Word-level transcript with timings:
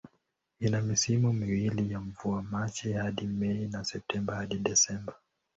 Ina 0.59 0.81
misimu 0.81 1.33
miwili 1.33 1.93
ya 1.93 1.99
mvua, 1.99 2.41
Machi 2.41 2.93
hadi 2.93 3.27
Mei 3.27 3.67
na 3.67 3.83
Septemba 3.83 4.35
hadi 4.35 4.57
Disemba. 4.59 5.13